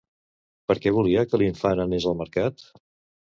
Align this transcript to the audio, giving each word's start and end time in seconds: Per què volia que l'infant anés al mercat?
Per 0.71 0.75
què 0.85 0.93
volia 0.95 1.25
que 1.33 1.39
l'infant 1.41 1.83
anés 1.85 2.07
al 2.13 2.17
mercat? 2.25 2.65